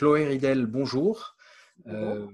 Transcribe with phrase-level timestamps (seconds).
[0.00, 1.36] Chloé Ridel, bonjour.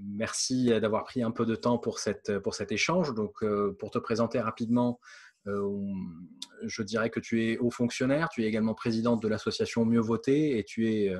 [0.00, 3.12] merci d'avoir pris un peu de temps pour, cette, pour cet échange.
[3.12, 3.44] Donc,
[3.80, 5.00] pour te présenter rapidement,
[5.46, 10.56] je dirais que tu es haut fonctionnaire, tu es également présidente de l'association Mieux Voter
[10.56, 11.12] et tu es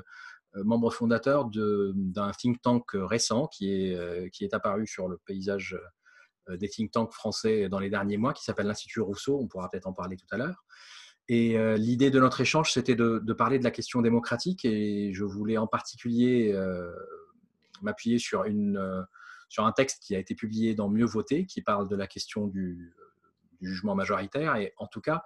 [0.55, 5.77] membre fondateur d'un think tank récent qui est, qui est apparu sur le paysage
[6.49, 9.37] des think tanks français dans les derniers mois, qui s'appelle l'Institut Rousseau.
[9.37, 10.65] On pourra peut-être en parler tout à l'heure.
[11.29, 15.25] Et euh, l'idée de notre échange, c'était de, parler de la question démocratique et je
[15.25, 16.93] voulais en particulier euh,
[17.83, 19.03] m'appuyer sur, euh,
[19.49, 22.47] sur un texte qui a été publié dans Mieux voter, qui parle de la question
[22.47, 22.95] du,
[23.61, 24.57] jugement majoritaire.
[24.57, 25.23] Et en tout cas,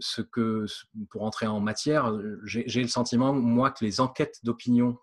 [0.00, 0.66] ce que,
[1.08, 4.98] pour entrer en matière, j'ai le sentiment, moi, que les enquêtes d'opinion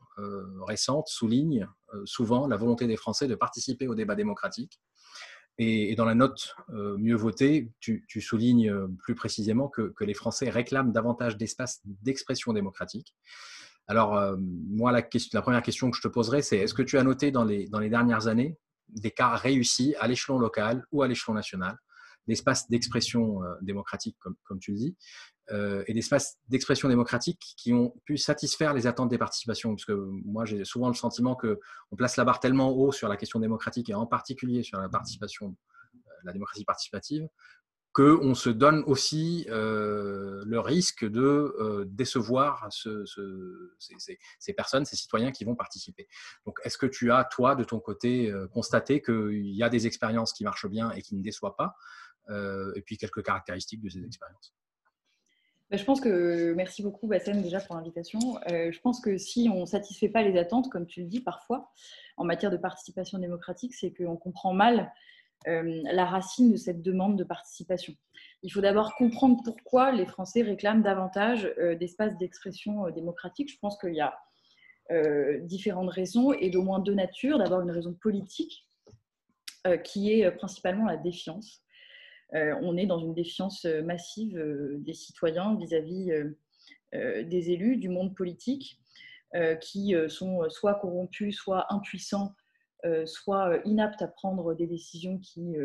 [0.68, 1.70] récentes soulignent
[2.04, 4.82] souvent la volonté des Français de participer au débat démocratique
[5.58, 10.50] et, dans la note euh, Mieux voter, tu, soulignes euh, plus précisément que, les Français
[10.50, 13.16] réclament davantage d'espace d'expression démocratique.
[13.88, 17.04] Alors, euh, moi, la, première question que je te poserai, c'est est-ce que tu as
[17.04, 18.58] noté dans les dernières années
[18.90, 21.78] des cas réussis à l'échelon local ou à l'échelon national
[22.28, 24.96] d'espace d'expression démocratique, comme, tu le dis,
[25.52, 29.76] euh, et d'espaces d'expression démocratique qui ont pu satisfaire les attentes des participations.
[29.76, 33.16] Parce que moi, j'ai souvent le sentiment qu'on place la barre tellement haut sur la
[33.16, 35.56] question démocratique et en particulier sur la participation,
[35.94, 37.28] euh, la démocratie participative,
[37.94, 43.06] qu'on se donne aussi euh, le risque de décevoir ce,
[43.80, 46.08] ces, ces, personnes, ces citoyens qui vont participer.
[46.46, 50.34] Donc, est-ce que tu as, toi, de ton côté, constaté qu'il y a des expériences
[50.34, 51.78] qui marchent bien et qui ne déçoivent pas,
[52.30, 54.56] et puis quelques caractéristiques de ces expériences
[55.72, 58.20] bah, je pense que, merci beaucoup Bassem déjà pour l'invitation.
[58.52, 61.22] Euh, je pense que si on ne satisfait pas les attentes, comme tu le dis
[61.22, 61.72] parfois,
[62.18, 64.94] en matière de participation démocratique, c'est qu'on comprend mal
[65.48, 67.96] euh, la racine de cette demande de participation.
[68.44, 73.52] Il faut d'abord comprendre pourquoi les Français réclament davantage euh, d'espaces d'expression démocratique.
[73.52, 74.16] Je pense qu'il y a
[75.42, 77.40] différentes raisons et d'au moins deux natures.
[77.40, 78.68] D'abord une raison politique
[79.84, 81.65] qui est principalement la défiance.
[82.34, 86.12] Euh, on est dans une défiance euh, massive euh, des citoyens vis-à-vis
[86.94, 88.80] des élus, du monde politique,
[89.60, 92.34] qui sont soit corrompus, soit impuissants,
[93.04, 95.56] soit inaptes à prendre des décisions qui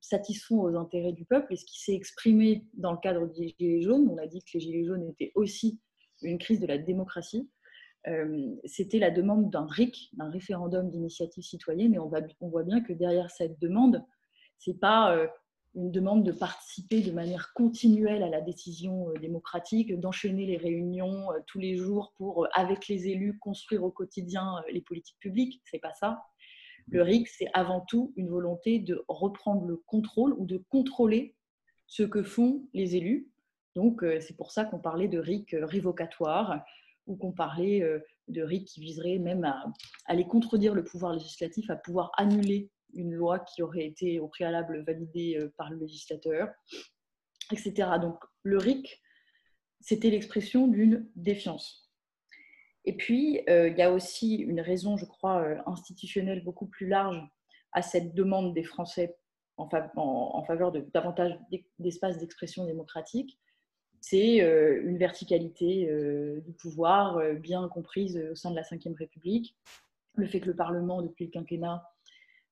[0.00, 1.52] satisfont aux intérêts du peuple.
[1.52, 4.50] Et ce qui s'est exprimé dans le cadre des Gilets jaunes, on a dit que
[4.54, 5.80] les Gilets jaunes étaient aussi
[6.22, 7.50] une crise de la démocratie.
[8.66, 12.08] C'était la demande d'un RIC, d'un référendum d'initiative citoyenne, et on,
[12.40, 14.04] on, voit bien que derrière cette demande,
[14.58, 15.26] c'est pas euh,
[15.74, 21.32] une demande de participer de manière continuelle à la décision euh, démocratique, d'enchaîner les réunions
[21.32, 25.62] euh, tous les jours pour, avec les élus, construire au quotidien les politiques publiques.
[25.64, 26.22] C'est pas ça.
[26.90, 31.36] Le RIC, c'est avant tout une volonté de reprendre le contrôle ou de contrôler
[31.86, 33.30] ce que font les élus.
[33.76, 36.64] Donc, c'est pour ça qu'on parlait de RIC révocatoire
[37.06, 37.82] ou qu'on parlait
[38.28, 39.66] de RIC qui viserait même à
[40.06, 44.82] aller contredire le pouvoir législatif, à pouvoir annuler une loi qui aurait été au préalable
[44.84, 46.48] validée euh, par le législateur,
[47.52, 47.90] etc.
[48.00, 49.02] Donc le RIC,
[49.80, 51.90] c'était l'expression d'une défiance.
[52.84, 56.88] Et puis, euh, il y a aussi une raison, je crois, euh, institutionnelle beaucoup plus
[56.88, 57.20] large
[57.72, 59.16] à cette demande des Français
[59.56, 59.68] en,
[60.44, 61.36] faveur de davantage
[61.80, 63.38] d'espace d'expression démocratique.
[64.00, 65.90] C'est une verticalité
[66.46, 69.56] du pouvoir bien comprise au sein de la Ve République.
[70.14, 71.82] Le fait que le Parlement, depuis le quinquennat,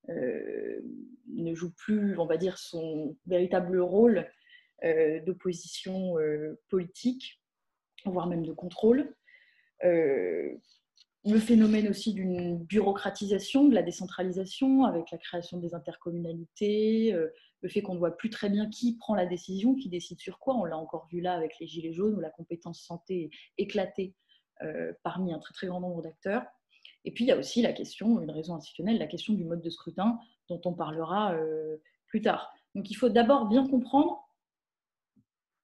[0.09, 4.31] ne joue plus, on va dire, son véritable rôle
[4.85, 7.41] euh, d'opposition euh, politique,
[8.05, 9.15] voire même de contrôle.
[9.83, 17.13] le phénomène aussi d'une bureaucratisation, de la décentralisation, avec la création des intercommunalités,
[17.63, 20.39] le fait qu'on ne voit plus très bien qui prend la décision, qui décide sur
[20.39, 20.55] quoi.
[20.55, 24.15] On l'a encore vu là avec les Gilets jaunes, où la compétence santé est éclatée
[25.03, 26.45] parmi un très très grand nombre d'acteurs.
[27.07, 29.63] Et puis, il y a aussi la question, une raison institutionnelle, la question du mode
[29.63, 30.19] de scrutin
[30.49, 31.77] dont on parlera euh,
[32.09, 32.53] plus tard.
[32.75, 34.29] Donc, il faut d'abord bien comprendre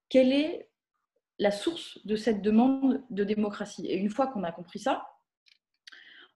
[0.09, 0.71] quelle est
[1.41, 3.87] la source de cette demande de démocratie.
[3.89, 5.05] Et une fois qu'on a compris ça,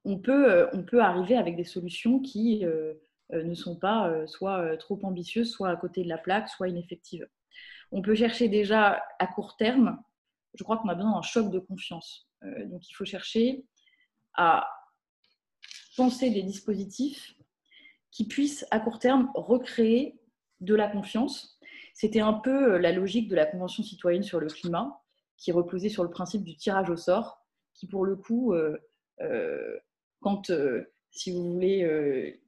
[0.05, 2.94] on peut, euh, on peut arriver avec des solutions qui euh,
[3.31, 7.29] ne sont pas soit trop ambitieuses, soit à côté de la plaque, soit ineffectives.
[7.93, 10.02] On peut chercher déjà à court terme,
[10.55, 12.29] je crois qu'on a besoin d'un choc de confiance.
[12.43, 13.64] donc il faut chercher
[14.35, 14.69] à
[15.96, 17.34] penser des dispositifs
[18.10, 20.19] qui puissent à court terme recréer
[20.60, 21.58] de la confiance.
[21.94, 25.02] C'était un peu euh, la logique de la Convention citoyenne sur le climat,
[25.37, 27.44] qui reposait sur le principe du tirage au sort,
[27.75, 28.78] qui pour le coup, euh,
[29.20, 29.78] euh,
[30.20, 30.50] quand,
[31.10, 32.40] si vous voulez,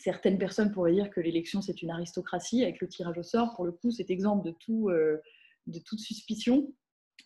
[0.00, 3.64] certaines personnes pourraient dire que l'élection c'est une aristocratie, avec le tirage au sort, pour
[3.64, 6.72] le coup, c'est exemple de, tout, de toute suspicion.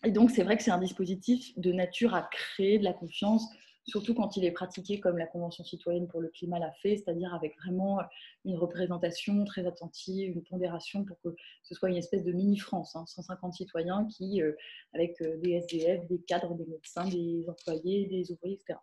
[0.03, 3.47] Et donc, c'est vrai que c'est un dispositif de nature à créer de la confiance,
[3.89, 7.33] surtout quand il est pratiqué comme la Convention citoyenne pour le climat l'a fait, c'est-à-dire
[7.33, 7.99] avec vraiment
[8.45, 13.43] une représentation très attentive, une pondération pour que ce soit une espèce de mini-France, 150
[13.43, 14.53] hein, citoyens qui, euh,
[14.93, 18.79] avec euh, des SDF, des cadres, des médecins, des employés, des ouvriers, etc.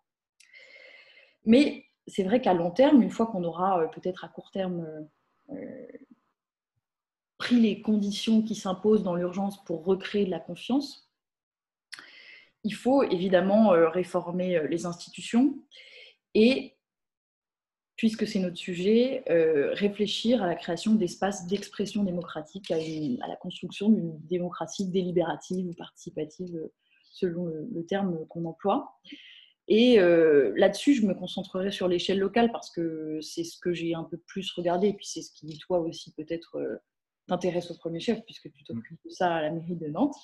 [1.45, 5.09] Mais c'est vrai qu'à long terme, une fois qu'on aura euh, peut-être à court terme
[7.39, 11.06] pris les conditions qui s'imposent dans l'urgence pour recréer de la confiance,
[12.67, 15.57] il faut évidemment euh, réformer euh, les institutions
[16.35, 16.75] et,
[17.97, 23.89] puisque c'est notre sujet, euh, réfléchir à la création d'espaces d'expression démocratique, à, la construction
[23.89, 26.61] d'une démocratie délibérative ou participative,
[27.13, 28.99] selon le, terme qu'on emploie.
[29.69, 34.05] Et là-dessus, je me concentrerai sur l'échelle locale parce que c'est ce que j'ai un
[34.05, 36.61] peu plus regardé, et puis c'est ce qui, toi aussi, peut-être
[37.27, 40.15] t'intéresse au premier chef, puisque tu t'occupes de ça à la mairie de Nantes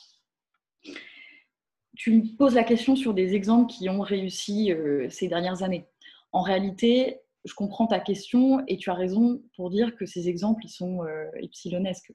[1.97, 5.87] tu me poses la question sur des exemples qui ont réussi euh, ces dernières années.
[6.33, 10.65] En réalité, je comprends ta question et tu as raison pour dire que ces exemples,
[10.65, 12.13] ils sont euh, epsilonesques.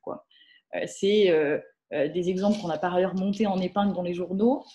[0.75, 1.31] Euh, c'est
[1.91, 4.65] des exemples qu'on a par ailleurs montés en épingle dans les journaux.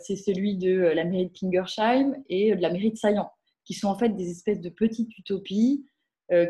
[0.00, 3.30] c'est celui de la mairie de Kingersheim et de la mairie de Saillant,
[3.66, 5.84] qui sont en fait des espèces de petites utopies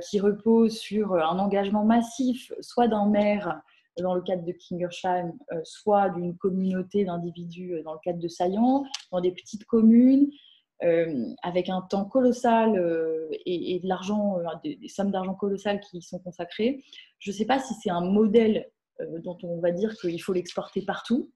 [0.09, 3.63] qui reposent sur un engagement massif, soit d'un maire
[4.01, 8.29] dans le cadre de Kingersheim, euh, soit d'une communauté d'individus euh, dans le cadre de
[8.29, 10.31] Saillant, dans des petites communes,
[10.83, 12.77] euh, avec un temps colossal
[13.47, 16.83] et, l'argent, des, sommes d'argent colossales qui sont consacrées.
[17.19, 18.69] Je ne sais pas si c'est un modèle
[19.23, 21.31] dont on va dire qu'il faut l'exporter partout.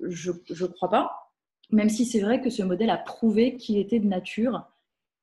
[0.00, 1.32] je ne crois pas.
[1.70, 4.66] Même si c'est vrai que ce modèle a prouvé qu'il était de nature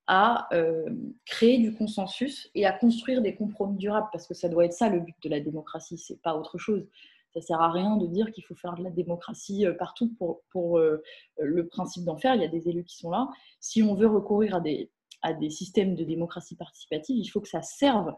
[0.07, 0.89] à euh,
[1.25, 4.89] créer du consensus et à construire des compromis durables, parce que ça doit être ça
[4.89, 6.87] le but de la démocratie, c'est pas autre chose.
[7.33, 10.41] Ça sert à rien de dire qu'il faut faire de la démocratie euh, partout pour,
[10.49, 11.03] pour euh,
[11.39, 12.35] le principe d'en faire.
[12.35, 13.27] Il y a des élus qui sont là.
[13.59, 14.89] Si on veut recourir à des,
[15.21, 18.13] à des systèmes de démocratie participative, il faut que ça serve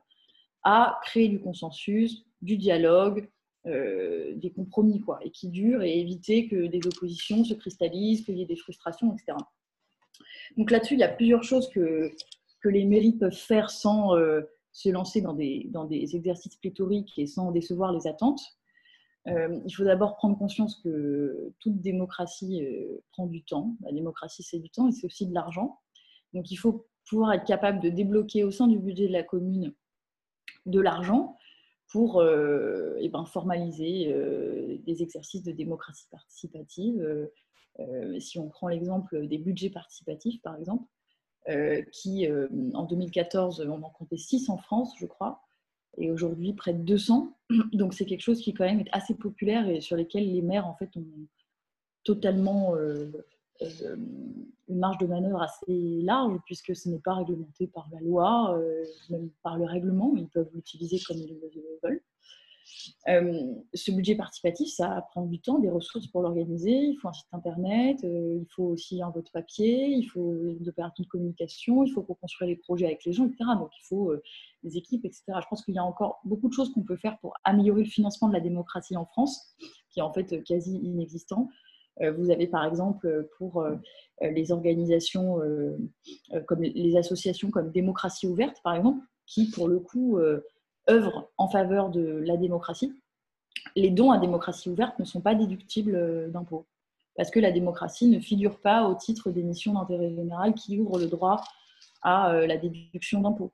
[0.64, 3.30] à créer du consensus, du dialogue,
[3.66, 8.42] des compromis, quoi, et qui durent et éviter que des oppositions se cristallisent, qu'il y
[8.42, 9.38] ait des frustrations, etc.
[10.58, 12.12] Donc là-dessus, il y a plusieurs choses que,
[12.66, 14.42] les mairies peuvent faire sans euh,
[14.74, 18.42] se lancer dans des, exercices pléthoriques et sans décevoir les attentes.
[19.28, 23.76] Euh, il faut d'abord prendre conscience que toute démocratie euh, prend du temps.
[23.82, 25.80] La démocratie, c'est du temps et c'est aussi de l'argent.
[26.34, 29.74] Donc il faut pouvoir être capable de débloquer au sein du budget de la commune
[30.66, 31.38] de l'argent
[31.92, 34.14] pour eh ben, formaliser
[34.86, 37.30] des exercices de démocratie participative,
[38.20, 40.86] si on prend l'exemple des budgets participatifs, par exemple,
[41.48, 45.42] euh, qui euh, en 2014, on en comptait 6 en France, je crois,
[45.98, 47.36] et aujourd'hui près de 200.
[47.74, 50.68] Donc c'est quelque chose qui quand même est assez populaire et sur lesquels les maires
[50.68, 51.06] en fait ont
[52.04, 52.76] totalement
[53.60, 58.60] une marge de manœuvre assez large puisque ce n'est pas réglementé par la loi,
[59.10, 62.02] même par le règlement, ils peuvent l'utiliser comme ils le veulent.
[63.08, 66.72] Euh, ce budget participatif, ça prend du temps, des ressources pour l'organiser.
[66.72, 70.70] Il faut un site internet, euh, il faut aussi un vote papier, il faut des
[70.70, 73.52] opérations de communication, il faut construire les projets avec les gens, etc.
[73.58, 74.22] Donc il faut euh,
[74.64, 75.24] des équipes, etc.
[75.28, 77.90] Je pense qu'il y a encore beaucoup de choses qu'on peut faire pour améliorer le
[77.90, 79.56] financement de la démocratie en France,
[79.90, 81.50] qui est en fait quasi inexistant.
[82.18, 83.66] Vous avez par exemple pour
[84.22, 85.40] les organisations,
[86.48, 90.18] comme les associations comme Démocratie ouverte, par exemple, qui pour le coup
[90.90, 92.94] œuvre en faveur de la démocratie,
[93.76, 96.68] les dons à démocratie ouverte ne sont pas déductibles euh, d'impôts.
[97.16, 101.00] Parce que la démocratie ne figure pas au titre des missions d'intérêt général qui ouvrent
[101.00, 101.44] le droit
[102.02, 103.52] à euh, la déduction d'impôts.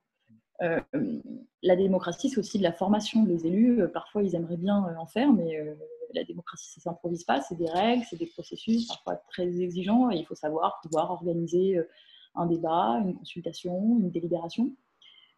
[0.62, 0.80] Euh,
[1.64, 3.90] la démocratie, c'est aussi de la formation des élus.
[3.92, 5.76] Parfois, ils aimeraient bien en faire, mais
[6.14, 7.42] la démocratie, ça ne s'improvise pas.
[7.42, 11.78] C'est des règles, c'est des processus, parfois très exigeants, il faut savoir pouvoir organiser
[12.36, 14.72] un débat, une consultation, une délibération.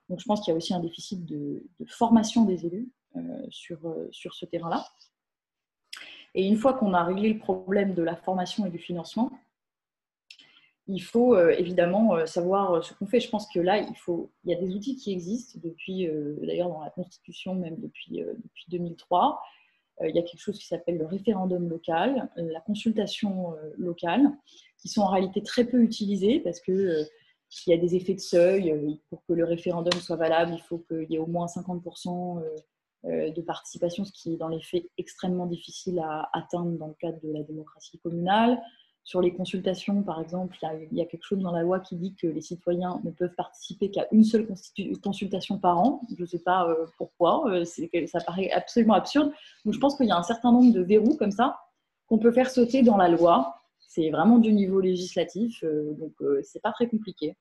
[0.10, 3.86] Donc je pense qu'il y a aussi un déficit de, formation des élus euh, sur,
[3.86, 4.86] euh, sur ce terrain-là.
[6.34, 9.32] Et une fois qu'on a réglé le problème de la formation et du financement,
[10.88, 13.20] il faut euh, évidemment savoir ce qu'on fait.
[13.20, 16.08] Je pense que là, il, faut, il y a des outils qui existent depuis,
[16.42, 19.42] d'ailleurs dans la Constitution, même depuis, depuis 2003.
[20.04, 24.32] il y a quelque chose qui s'appelle le référendum local, la consultation locale,
[24.78, 27.06] qui sont en réalité très peu utilisées parce que
[27.66, 28.72] il y a des effets de seuil.
[28.72, 32.40] Euh, pour que le référendum soit valable, il faut qu'il y ait au moins 50%
[32.40, 32.56] euh,
[33.06, 36.96] euh, de participation, ce qui est dans les faits extrêmement difficile à atteindre dans le
[37.00, 38.62] cadre de la démocratie communale.
[39.04, 40.58] Sur les consultations, par exemple,
[40.92, 43.34] il y, a, quelque chose dans la loi qui dit que les citoyens ne peuvent
[43.38, 44.46] participer qu'à une seule
[45.02, 46.02] consultation par an.
[46.14, 49.32] Je ne sais pas pourquoi, ça paraît absolument absurde.
[49.64, 51.58] Donc je pense qu'il y a un certain nombre de verrous comme ça
[52.08, 53.56] qu'on peut faire sauter dans la loi.
[53.88, 56.14] C'est vraiment du niveau législatif, euh, donc
[56.44, 57.36] c'est pas très compliqué.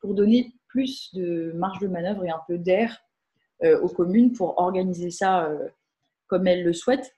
[0.00, 2.98] Pour donner plus de marge de manœuvre et un peu d'air
[3.82, 5.50] aux communes pour organiser ça
[6.28, 7.14] comme elles le souhaitent.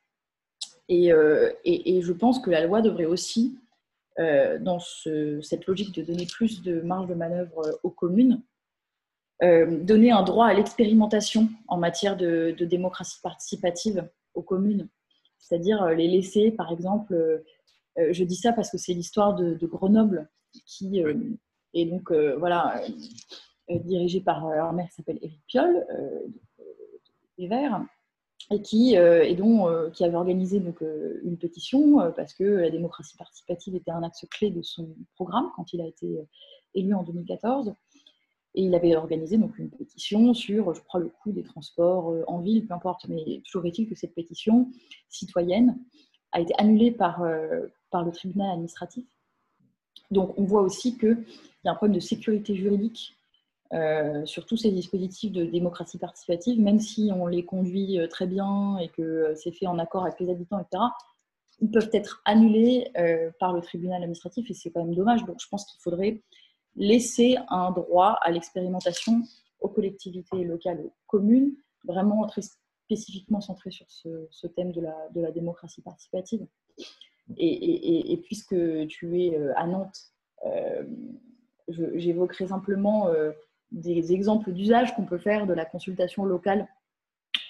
[0.89, 3.57] Et, je pense que la loi devrait aussi
[4.19, 8.43] euh, dans cette logique de donner plus de marge de manœuvre euh, aux communes,
[9.43, 14.87] euh, donner un droit à l'expérimentation en matière de, démocratie participative aux communes,
[15.39, 17.43] c'est-à-dire les laisser, par exemple,
[17.96, 20.30] je dis ça parce que c'est l'histoire de, Grenoble
[20.66, 21.02] qui
[21.75, 22.82] est donc voilà
[23.68, 25.87] dirigée par un maire qui s'appelle Éric Piolle
[27.38, 27.82] des Verts
[28.50, 32.44] et qui, euh, et dont, euh, qui avait organisé donc, euh, une pétition parce que
[32.44, 36.18] la démocratie participative était un axe clé de son programme quand il a été
[36.75, 37.75] élu en 2014.
[38.54, 42.40] Et il avait organisé donc une pétition sur, je crois, le coût des transports en
[42.40, 43.06] ville, peu importe.
[43.08, 44.70] Mais toujours est-il que cette pétition
[45.08, 45.78] citoyenne
[46.33, 47.23] a été annulée par,
[47.91, 49.05] par le tribunal administratif.
[50.11, 51.25] Donc on voit aussi qu'il
[51.65, 53.17] y a un problème de sécurité juridique
[53.73, 58.27] euh, sur tous ces dispositifs de démocratie participative, même si on les conduit euh, très
[58.27, 60.85] bien et que euh, c'est fait en accord avec les habitants, etc.,
[61.61, 62.91] ils peuvent être annulés
[63.39, 65.25] par le tribunal administratif et c'est quand même dommage.
[65.27, 66.21] Donc je pense qu'il faudrait
[66.75, 69.23] laisser un droit à l'expérimentation
[69.61, 71.53] aux collectivités locales, aux communes,
[71.85, 72.27] vraiment
[72.96, 76.46] spécifiquement centré sur ce, thème de la, démocratie participative.
[77.38, 78.56] Et, puisque
[78.88, 80.12] tu es à Nantes,
[81.68, 83.08] j'évoquerai simplement
[83.70, 86.68] des exemples d'usage qu'on peut faire de la consultation locale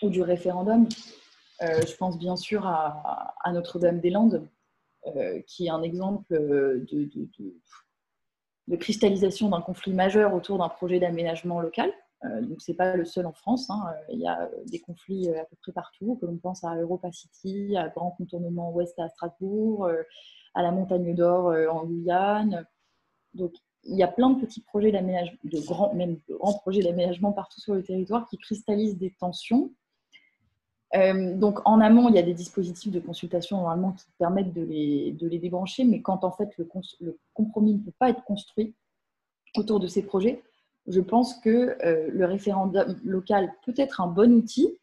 [0.03, 0.89] ou du référendum.
[1.63, 4.49] Euh, je pense bien sûr à, Notre-Dame-des-Landes,
[5.07, 6.85] euh, qui est un exemple de,
[8.77, 11.93] cristallisation d'un conflit majeur autour d'un projet d'aménagement local.
[12.25, 13.69] Euh, donc, ce n'est pas le seul en France.
[13.71, 13.83] Hein.
[14.11, 17.77] Il y a des conflits à peu près partout, que l'on pense à Europa City,
[17.77, 19.89] à Grand Contournement Ouest à Strasbourg,
[20.55, 22.67] à la Montagne d'Or en Guyane.
[23.35, 27.33] Donc, il y a plein de petits projets d'aménagement, de grands, même grands projets d'aménagement
[27.33, 29.73] partout sur le territoire qui cristallisent des tensions.
[30.95, 34.63] Euh, donc en amont, il y a des dispositifs de consultation normalement qui permettent de
[34.63, 36.69] les, de les débrancher, mais quand en fait le,
[37.33, 38.75] compromis ne peut pas être construit
[39.57, 40.43] autour de ces projets,
[40.87, 44.79] je pense que euh, le référendum local peut être un bon outil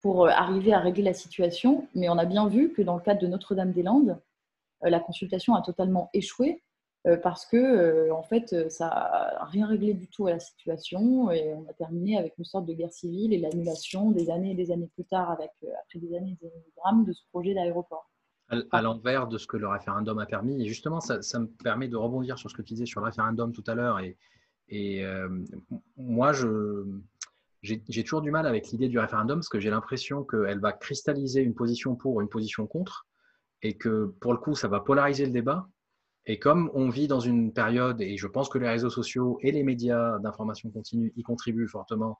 [0.00, 3.02] pour euh, arriver à régler la situation, mais on a bien vu que dans le
[3.02, 4.20] cadre de Notre-Dame-des-Landes,
[4.82, 6.60] la consultation a totalement échoué
[7.08, 10.38] euh, parce que euh, en fait euh, ça n'a rien réglé du tout à la
[10.38, 14.52] situation et on a terminé avec une sorte de guerre civile et l'annulation des années
[14.52, 15.50] et des années plus tard avec
[15.82, 18.08] après des années et des années de drame de ce projet d'aéroport.
[18.70, 20.62] À l'envers de ce que le référendum a permis.
[20.62, 23.50] Et justement, ça, me permet de rebondir sur ce que tu disais sur le référendum
[23.50, 23.98] tout à l'heure.
[24.00, 24.18] Et,
[24.74, 25.04] et
[25.96, 26.32] moi,
[27.62, 31.42] j'ai toujours du mal avec l'idée du référendum parce que j'ai l'impression qu'elle va cristalliser
[31.42, 33.06] une position pour, une position contre,
[33.60, 35.68] et que pour le coup, ça va polariser le débat
[36.26, 39.50] et comme on vit dans une période, et je pense que les réseaux sociaux et
[39.50, 42.18] les médias d'information continue y contribuent fortement,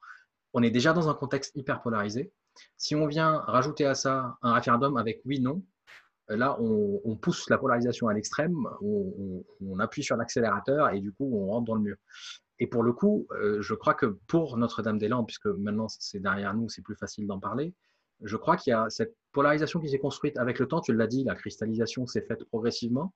[0.55, 2.33] on est déjà dans un contexte hyper polarisé.
[2.77, 5.63] Si on vient rajouter à ça un référendum avec oui-non,
[6.37, 11.51] là, on, pousse la polarisation à l'extrême, on, appuie sur l'accélérateur et du coup, on
[11.51, 11.97] rentre dans le mur.
[12.59, 16.69] Et pour le coup, euh, je crois que pour Notre-Dame-des-Landes, puisque maintenant c'est derrière nous,
[16.69, 17.75] c'est plus facile d'en parler,
[18.23, 20.81] je crois qu'il y a cette polarisation qui s'est construite avec le temps.
[20.81, 23.13] Tu l'as dit, la cristallisation s'est faite progressivement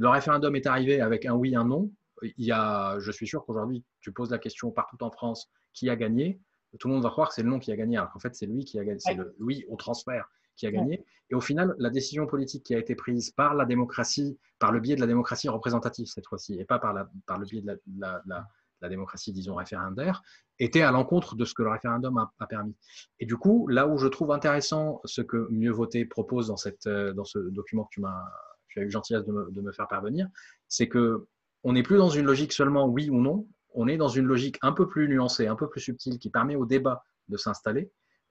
[0.00, 1.90] le référendum est arrivé avec un oui, un non.
[2.22, 5.90] Il y a, je suis sûr qu'aujourd'hui, tu poses la question partout en France qui
[5.90, 6.40] a gagné?
[6.78, 8.34] Tout le monde va croire que c'est le non qui a gagné, alors qu'en fait,
[8.34, 10.26] c'est lui qui a gagné, c'est le oui au transfert
[10.60, 11.04] qui a gagné.
[11.30, 14.80] Et au final, la décision politique qui a été prise par la démocratie, par le
[14.80, 17.78] biais de la démocratie représentative cette fois-ci, et pas par, la, par le biais de
[17.98, 20.22] la, démocratie, disons, référendaire,
[20.58, 22.74] était à l'encontre de ce que le référendum a, a, permis.
[23.18, 26.88] Et du coup, là où je trouve intéressant ce que Mieux Voter propose dans, cette,
[26.88, 28.24] dans ce document que tu m'as
[28.70, 30.28] tu as eu gentillesse de me, de me faire parvenir,
[30.68, 31.26] c'est que
[31.62, 34.58] on n'est plus dans une logique seulement oui ou non, on est dans une logique
[34.62, 37.90] un peu plus nuancée, un peu plus subtile, qui permet au débat de s'installer.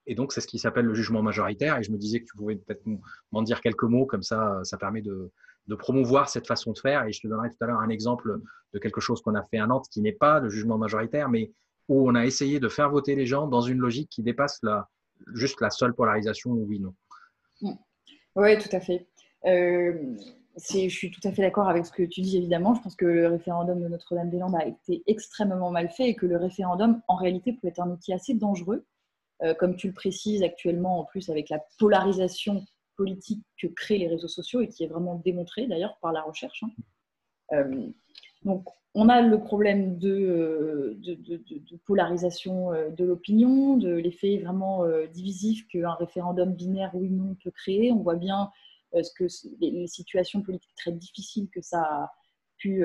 [0.09, 1.77] Et donc, c'est ce qui s'appelle le jugement majoritaire.
[1.77, 2.81] Et je me disais que tu pouvais peut-être
[3.31, 5.31] m'en dire quelques mots, comme ça, ça permet de,
[5.67, 7.05] de, promouvoir cette façon de faire.
[7.05, 8.39] Et je te donnerai tout à l'heure un exemple
[8.73, 11.51] de quelque chose qu'on a fait à Nantes, qui n'est pas le jugement majoritaire, mais
[11.89, 14.89] où on a essayé de faire voter les gens dans une logique qui dépasse la,
[15.35, 16.95] juste la seule polarisation oui-non.
[18.35, 19.07] Oui, tout à fait.
[19.45, 19.93] Euh,
[20.57, 22.73] je suis tout à fait d'accord avec ce que tu dis, évidemment.
[22.73, 26.37] Je pense que le référendum de Notre-Dame-des-Landes a été extrêmement mal fait et que le
[26.37, 28.85] référendum, en réalité, peut être un outil assez dangereux,
[29.41, 32.65] euh, comme tu le précises actuellement, en plus avec la polarisation
[32.98, 36.63] politique que créent les réseaux sociaux et qui est vraiment démontré d'ailleurs par la recherche.
[37.53, 37.91] Hein.
[38.43, 45.93] donc, on a le problème de, de, polarisation de l'opinion, de l'effet vraiment divisif qu'un
[45.93, 47.91] référendum binaire oui non peut créer.
[47.93, 48.50] On voit bien
[48.91, 49.25] ce que
[49.62, 52.13] les, situations politiques très difficiles que ça a
[52.58, 52.84] pu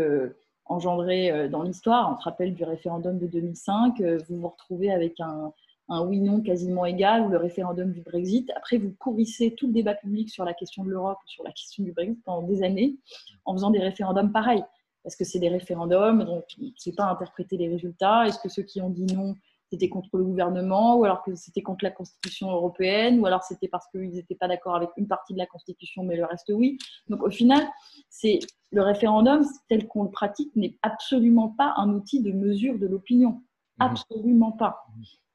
[0.66, 2.14] engendrer dans l'histoire.
[2.14, 5.52] On se rappelle du référendum de 2005, vous vous retrouvez avec un,
[5.88, 8.50] un oui-non quasiment égal ou le référendum du Brexit.
[8.56, 11.84] Après, vous courissez tout le débat public sur la question de l'Europe, sur la question
[11.84, 12.96] du Brexit pendant des années
[13.44, 14.64] en faisant des référendums pareils.
[15.04, 18.26] Est-ce que c'est des référendums, donc on ne sait pas interpréter les résultats.
[18.26, 19.34] Est-ce que ceux qui ont dit non,
[19.70, 23.68] c'était contre le gouvernement, ou alors que c'était contre la Constitution européenne, ou alors c'était
[23.68, 26.78] parce qu'ils n'étaient pas d'accord avec une partie de la Constitution, mais le reste oui.
[27.08, 27.66] Donc au final,
[28.08, 28.38] c'est
[28.72, 33.30] le référendum tel qu'on le pratique n'est absolument pas un outil de mesure de l'opinion.
[33.78, 33.82] Mmh.
[33.82, 34.86] Absolument pas.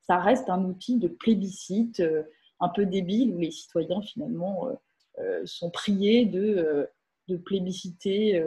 [0.10, 2.24] Ça reste un outil de plébiscite euh,
[2.60, 4.74] un peu débile où les citoyens finalement euh,
[5.20, 6.89] euh, sont priés de,
[7.28, 8.44] de plébisciter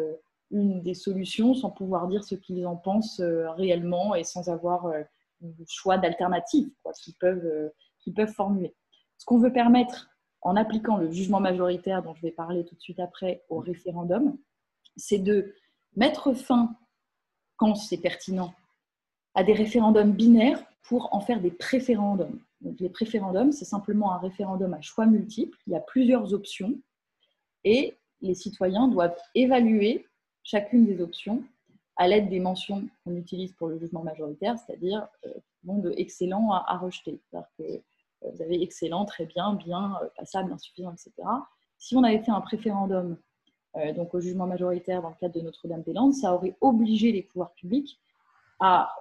[0.51, 4.89] une des solutions sans pouvoir dire ce qu'ils en pensent réellement et sans avoir
[5.41, 6.69] le choix d'alternatives
[7.01, 8.75] qu'ils peuvent, qu'ils peuvent formuler.
[9.19, 12.81] Ce qu'on veut permettre en appliquant le jugement majoritaire dont je vais parler tout de
[12.81, 14.37] suite après au référendum,
[14.97, 15.55] c'est de
[15.95, 16.77] mettre fin,
[17.57, 18.53] quand c'est pertinent,
[19.35, 22.39] à des référendums binaires pour en faire des préférendums.
[22.61, 25.59] Donc, les préférendums, c'est simplement un référendum à choix multiples.
[25.67, 26.75] Il y a plusieurs options
[27.65, 30.07] et les citoyens doivent évaluer
[30.43, 31.43] chacune des options
[31.97, 35.33] à l'aide des mentions qu'on utilise pour le jugement majoritaire, c'est-à-dire euh,
[35.65, 37.21] de excellent à, rejeter.
[37.31, 41.13] C'est-à-dire que euh, vous avez excellent, très bien, bien, euh, passable, insuffisant, etc.
[41.79, 43.17] Si on avait fait un préférendum
[43.97, 47.99] donc au jugement majoritaire dans le cadre de Notre-Dame-des-Landes, ça aurait obligé les pouvoirs publics
[48.61, 48.95] à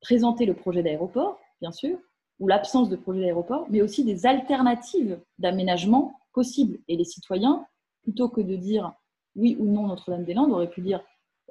[0.00, 1.98] présenter le projet d'aéroport, bien sûr,
[2.38, 6.78] ou l'absence de projet d'aéroport, mais aussi des alternatives d'aménagement possibles.
[6.88, 7.66] Et les citoyens,
[8.02, 8.92] plutôt que de dire
[9.36, 11.02] oui ou non Notre-Dame-des-Landes, auraient pu dire,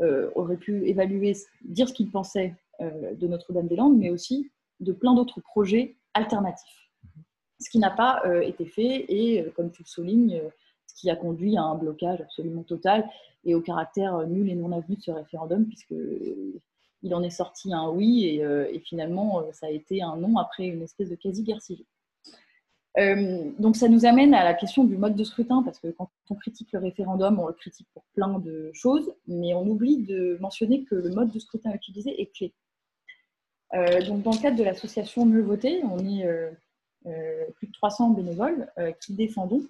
[0.02, 5.14] euh, auraient pu évaluer, dire ce qu'ils pensaient euh, de Notre-Dame-des-Landes, mais aussi de plein
[5.14, 6.90] d'autres projets alternatifs.
[7.60, 10.42] Ce qui n'a pas euh, été fait et, comme tu le soulignes,
[10.88, 13.08] ce qui a conduit à un blocage absolument total
[13.46, 15.94] et au caractère nul et non avenu de ce référendum, puisque
[17.04, 20.38] il en est sorti un oui et, euh, finalement euh, ça a été un non
[20.38, 21.86] après une espèce de quasi-guerre civile.
[22.98, 26.10] Euh, donc ça nous amène à la question du mode de scrutin, parce que quand
[26.30, 30.38] on critique le référendum, on le critique pour plein de choses, mais on oublie de
[30.42, 32.54] mentionner que le mode de scrutin utilisé est clé.
[34.08, 36.28] donc dans le cadre de l'association Mieux Voter, on est
[37.56, 39.64] plus de 300 bénévoles qui défendons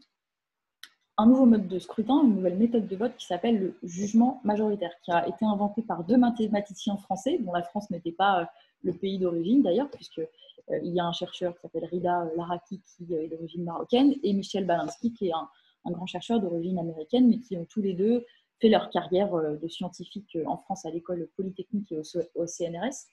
[1.19, 4.91] un nouveau mode de scrutin, une nouvelle méthode de vote qui s'appelle le jugement majoritaire,
[5.03, 8.45] qui a été inventé par deux mathématiciens français, dont la France n'était pas euh,
[8.84, 10.27] le pays d'origine d'ailleurs, puisqu'il
[10.71, 14.65] euh, y a un chercheur qui s'appelle Rida Laraki qui est d'origine marocaine, et Michel
[14.65, 15.49] Balinsky qui est un,
[15.91, 18.25] grand chercheur d'origine américaine, mais qui ont tous les deux
[18.62, 23.08] fait leur carrière euh, de scientifique en France à l'école polytechnique et au, CNRS,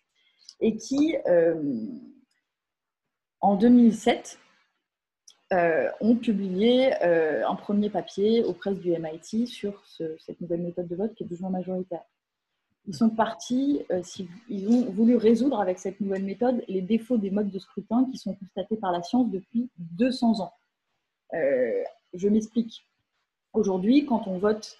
[0.60, 1.16] et qui,
[3.40, 4.38] en 2007,
[5.52, 10.88] euh, ont publié euh, un premier papier aux presses du MIT sur cette nouvelle méthode
[10.88, 12.02] de vote qui est jugement majoritaire.
[12.88, 14.02] Ils sont partis, euh,
[14.48, 18.18] ils ont voulu résoudre avec cette nouvelle méthode les défauts des modes de scrutin qui
[18.18, 20.52] sont constatés par la science depuis 200 ans.
[21.32, 22.84] je m'explique.
[23.52, 24.76] Aujourd'hui, quand on vote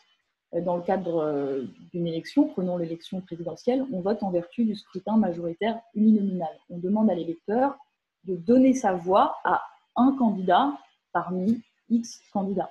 [0.53, 5.81] dans le cadre d'une élection, prenons l'élection présidentielle, on vote en vertu du scrutin majoritaire
[5.95, 6.59] uninominal.
[6.71, 7.77] On demande à l'électeur
[8.25, 9.63] de donner sa voix à
[9.97, 10.79] un candidat
[11.13, 12.71] parmi X candidats.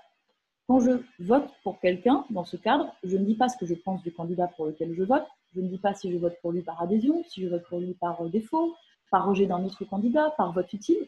[0.68, 3.76] Quand je vote pour quelqu'un, dans ce cadre, je ne dis pas ce que je
[3.76, 6.52] pense du candidat pour lequel je vote, je ne dis pas si je vote pour
[6.52, 8.76] lui par adhésion, si je vote pour lui par défaut,
[9.12, 11.08] par rejet d'un autre candidat, par vote utile.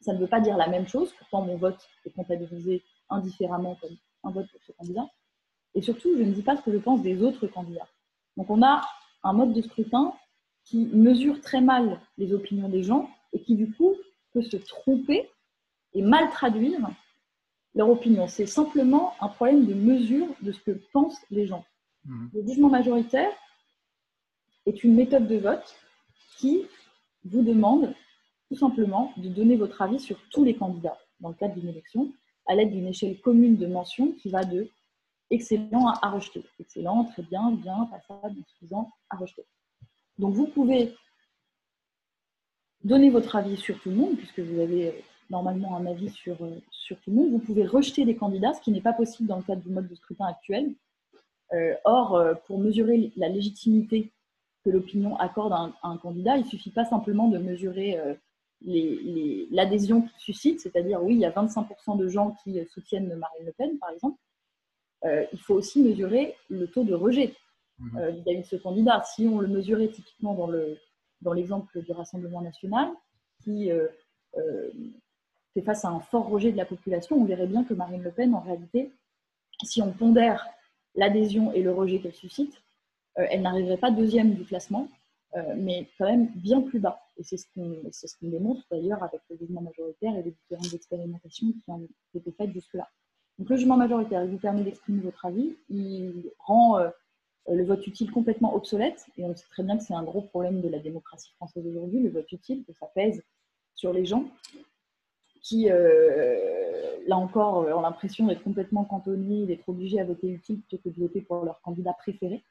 [0.00, 3.96] Ça ne veut pas dire la même chose, pourtant mon vote est comptabilisé indifféremment comme
[4.24, 5.06] un vote pour ce candidat.
[5.74, 7.88] Et surtout, je ne dis pas ce que je pense des autres candidats.
[8.36, 8.82] Donc on a
[9.22, 10.12] un mode de scrutin
[10.64, 13.94] qui mesure très mal les opinions des gens et qui du coup
[14.32, 15.28] peut se tromper
[15.94, 16.80] et mal traduire
[17.74, 18.28] leur opinion.
[18.28, 21.64] C'est simplement un problème de mesure de ce que pensent les gens.
[22.04, 22.30] Mhm.
[22.34, 23.32] Le jugement majoritaire
[24.66, 25.76] est une méthode de vote
[26.38, 26.66] qui
[27.24, 27.94] vous demande
[28.48, 32.12] tout simplement de donner votre avis sur tous les candidats dans le cadre d'une élection
[32.46, 34.68] à l'aide d'une échelle commune de mention qui va de
[35.30, 36.44] excellent à, rejeter.
[36.60, 39.44] Excellent, très bien, bien, passable, insuffisant, à rejeter.
[40.18, 40.94] Donc vous pouvez
[42.84, 46.60] donner votre avis sur tout le monde, puisque vous avez normalement un avis sur, euh,
[46.70, 47.30] sur tout le monde.
[47.30, 49.88] Vous pouvez rejeter des candidats, ce qui n'est pas possible dans le cadre du mode
[49.88, 50.74] de scrutin actuel.
[51.52, 54.12] Euh, or, euh, pour mesurer la légitimité
[54.64, 57.98] que l'opinion accorde à un, candidat, il ne suffit pas simplement de mesurer
[59.50, 63.52] l'adhésion qu'il suscite, c'est-à-dire oui, il y a 25% de gens qui soutiennent Marine Le
[63.52, 64.18] Pen, par exemple,
[65.04, 67.34] euh, il faut aussi mesurer le taux de rejet
[67.96, 69.02] euh, vis-à-vis de ce candidat.
[69.04, 70.78] Si on le mesurait typiquement dans, le,
[71.22, 72.88] dans l'exemple du Rassemblement national,
[73.42, 73.88] qui euh,
[75.54, 78.10] fait face à un fort rejet de la population, on verrait bien que Marine Le
[78.10, 78.92] Pen, en réalité,
[79.62, 80.46] si on pondère
[80.94, 82.54] l'adhésion et le rejet qu'elle suscite,
[83.14, 84.88] elle n'arriverait pas deuxième du classement,
[85.56, 87.00] mais quand même bien plus bas.
[87.18, 91.48] Et c'est ce qu'on, ce démontre d'ailleurs avec le mouvement majoritaire et les différentes expérimentations
[91.52, 92.88] qui ont été faites jusque-là.
[93.38, 96.90] Donc le jugement majoritaire, il vous permet d'exprimer votre avis, il rend euh,
[97.48, 100.60] le vote utile complètement obsolète, et on sait très bien que c'est un gros problème
[100.60, 103.22] de la démocratie française aujourd'hui, le vote utile, que ça pèse
[103.74, 104.24] sur les gens
[105.42, 110.78] qui, euh, là encore, ont l'impression d'être complètement cantonnés, d'être obligés à voter utile plutôt
[110.82, 112.44] que de voter pour leur candidat préféré.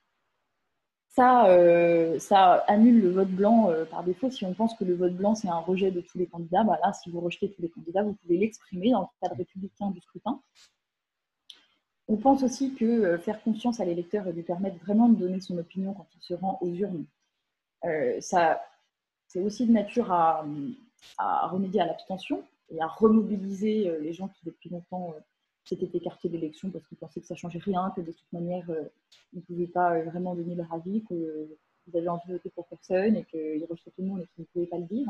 [1.07, 4.29] Ça, euh, ça annule le vote blanc par défaut.
[4.29, 6.79] Si on pense que le vote blanc, c'est un rejet de tous les candidats, bah
[6.83, 10.01] là, si vous rejetez tous les candidats, vous pouvez l'exprimer dans le cadre républicain du
[10.01, 10.41] scrutin.
[12.11, 15.39] On pense aussi que euh, faire confiance à l'électeur et lui permettre vraiment de donner
[15.39, 17.05] son opinion quand il se rend aux urnes,
[17.85, 18.61] euh, ça,
[19.27, 20.45] c'est aussi de nature à,
[21.47, 25.15] remédier à l'abstention et à remobiliser euh, les gens qui depuis longtemps
[25.63, 28.69] s'étaient écartés de l'élection parce qu'ils pensaient que ça changeait rien, que de toute manière
[29.31, 31.47] ils ne pouvaient pas vraiment donner leur avis, qu'ils
[31.95, 34.47] avaient envie de voter pour personne et qu'ils rejetaient tout le monde et qu'ils ne
[34.47, 35.07] pouvaient pas le dire.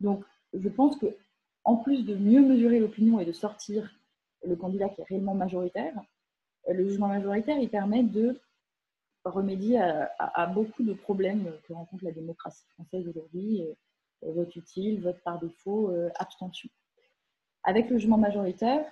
[0.00, 1.16] Donc je pense que
[1.62, 3.88] en plus de mieux mesurer l'opinion et de sortir
[4.44, 5.94] le candidat qui est réellement majoritaire,
[6.68, 8.40] le jugement majoritaire, il permet de
[9.24, 15.18] remédier à, beaucoup de problèmes que rencontre la démocratie française aujourd'hui, euh, vote utile, vote
[15.24, 16.68] par défaut, euh, abstention.
[17.62, 18.84] Avec le jugement majoritaire,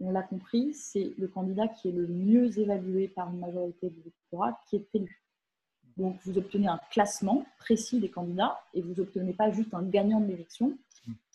[0.00, 4.00] on l'a compris, c'est le candidat qui est le mieux évalué par une majorité du
[4.00, 5.22] électorat qui est élu.
[5.96, 10.20] Donc vous obtenez un classement précis des candidats et vous n'obtenez pas juste un gagnant
[10.20, 10.76] de l'élection,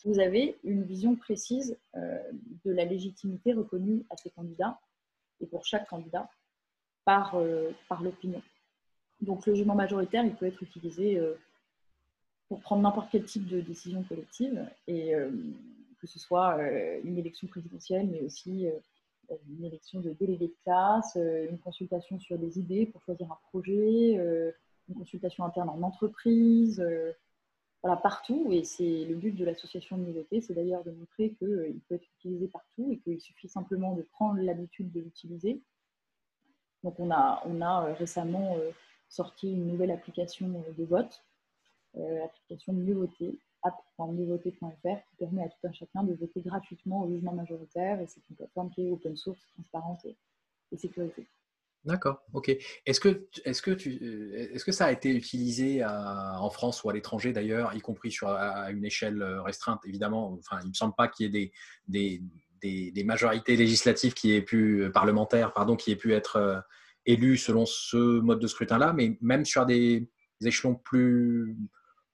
[0.04, 2.18] vous avez une vision précise euh,
[2.64, 4.78] de la légitimité reconnue à ces candidats
[5.40, 6.28] et pour chaque candidat
[7.04, 8.42] par, euh, par l'opinion.
[9.20, 11.34] Donc le jugement majoritaire, il peut être utilisé euh,
[12.48, 15.30] pour prendre n'importe quel type de décision collective, et euh,
[16.00, 16.58] que ce soit
[17.02, 18.68] une élection présidentielle, mais aussi
[19.48, 24.12] une élection de délégué de classe, une consultation sur des idées pour choisir un projet,
[24.88, 26.84] une consultation interne en entreprise,
[27.84, 28.48] voilà, partout.
[28.50, 31.96] Et c'est le but de l'association de nouveautés, c'est d'ailleurs de montrer qu'il euh, peut
[31.96, 35.60] être utilisé partout et qu'il suffit simplement de prendre l'habitude de l'utiliser.
[36.82, 38.70] Donc on a, euh, récemment euh,
[39.10, 41.22] sorti une nouvelle application de vote,
[42.24, 47.32] application Mieux Voter, app.mieuxvoter.fr, qui permet à tout un chacun de voter gratuitement au jugement
[47.32, 48.00] majoritaire.
[48.00, 50.16] Et c'est une plateforme qui est open source, transparente et,
[50.72, 51.26] et sécurisée.
[51.84, 52.50] D'accord, ok.
[52.86, 57.32] Est-ce que, est que, est que ça a été utilisé en France ou à l'étranger
[57.34, 59.80] d'ailleurs, y compris sur, à une échelle euh, restreinte?
[59.84, 61.52] Évidemment, enfin, il ne me semble pas qu'il y ait
[61.86, 62.22] des,
[62.62, 66.58] des, des, majorités législatives qui aient pu, euh, parlementaires, pardon, qui aient pu être euh,
[67.04, 70.08] élues selon ce mode de scrutin-là, mais même sur des,
[70.42, 71.54] échelons plus,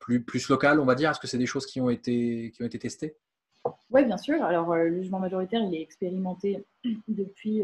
[0.01, 2.63] plus, plus locales, on va dire, est-ce que c'est des choses qui ont été, qui
[2.63, 3.17] ont été testées?
[3.91, 4.43] Oui, bien sûr.
[4.43, 6.65] Alors, le jugement majoritaire, il est expérimenté
[7.09, 7.63] depuis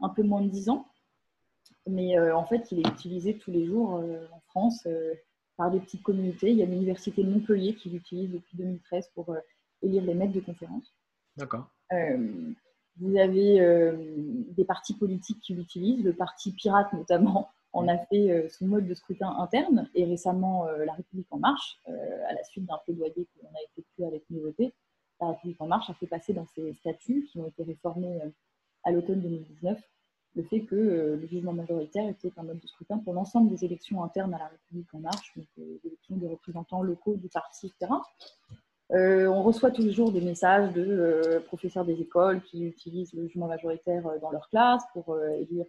[0.00, 0.86] un peu moins de dix ans
[1.86, 5.14] mais euh, en fait, il est utilisé tous les jours euh, en France euh,
[5.56, 6.50] par des petites communautés.
[6.50, 9.34] Il y a l'Université de Montpellier qui l'utilise depuis 2013 pour
[9.82, 10.94] élire les maîtres de conférences.
[11.36, 11.70] D'accord.
[12.98, 13.94] vous avez
[14.50, 18.94] des partis politiques qui l'utilisent, le parti Pirate notamment en a fait son mode de
[18.94, 23.48] scrutin interne et récemment La République En Marche, à la suite d'un plaidoyer que l'on
[23.48, 24.74] a effectué avec Nouveauté,
[25.20, 28.18] La République En Marche a fait passer dans ses statuts qui ont été réformés
[28.84, 29.78] à l'automne 2019
[30.36, 33.64] le fait que euh, le jugement majoritaire était un mode de scrutin pour l'ensemble des
[33.64, 37.28] élections internes à la République en marche, donc les euh, élections des représentants locaux du
[37.28, 37.92] parti, etc.
[38.92, 43.26] Euh, on reçoit tous les jours des messages de professeurs des écoles qui utilisent le
[43.26, 45.66] jugement majoritaire dans leur classe pour élire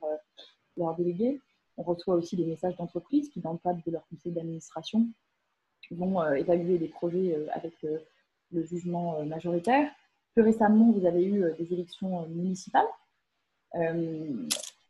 [0.75, 1.41] leurs délégués.
[1.77, 5.07] On reçoit aussi des messages d'entreprises qui, dans le cadre de leur conseil d'administration,
[5.89, 7.73] vont évaluer des projets avec
[8.51, 9.89] le jugement majoritaire.
[10.33, 12.85] Plus récemment, vous avez eu des élections municipales